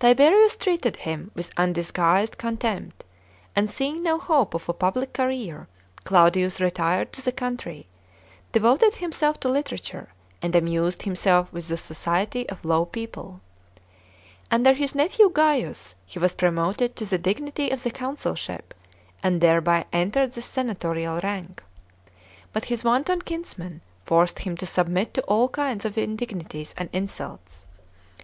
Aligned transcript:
Tiberius 0.00 0.56
treated 0.56 0.96
him 0.96 1.30
with 1.36 1.52
undisguised 1.56 2.36
con 2.36 2.56
tempt, 2.56 3.04
and 3.54 3.70
seeing 3.70 4.02
no 4.02 4.18
hope 4.18 4.52
of 4.52 4.68
a 4.68 4.72
public 4.72 5.12
career, 5.12 5.68
Claudius 6.02 6.60
retired 6.60 7.12
to 7.12 7.24
the 7.24 7.30
country, 7.30 7.86
devoted 8.50 8.96
himself 8.96 9.38
to 9.38 9.48
literature, 9.48 10.08
and 10.42 10.56
amused 10.56 11.02
himself 11.02 11.52
with 11.52 11.68
the 11.68 11.76
society 11.76 12.48
of 12.48 12.64
low 12.64 12.84
people. 12.84 13.40
Under 14.50 14.72
his 14.72 14.96
nephew 14.96 15.30
Gaius 15.32 15.94
he 16.04 16.18
was 16.18 16.34
promoted 16.34 16.96
to 16.96 17.04
the 17.04 17.16
dignity 17.16 17.70
of 17.70 17.84
the 17.84 17.92
consulship, 17.92 18.74
and 19.22 19.40
thereby 19.40 19.86
entered 19.92 20.32
the 20.32 20.42
senatorial 20.42 21.20
rank. 21.22 21.62
But 22.52 22.64
his 22.64 22.82
wanton 22.82 23.22
kinsman 23.22 23.82
forced 24.04 24.40
him 24.40 24.56
to 24.56 24.66
submit 24.66 25.14
to 25.14 25.22
all 25.22 25.48
kinds 25.48 25.84
of 25.84 25.96
indignities 25.96 26.74
and 26.76 26.88
insults. 26.92 27.64